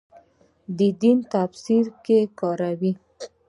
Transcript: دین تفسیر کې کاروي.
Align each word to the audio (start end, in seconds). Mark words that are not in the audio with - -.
دین 1.01 1.17
تفسیر 1.33 1.85
کې 2.05 2.19
کاروي. 2.39 2.91